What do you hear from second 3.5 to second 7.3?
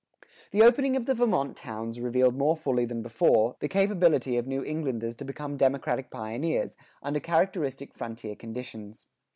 the capability of New Englanders to become democratic pioneers, under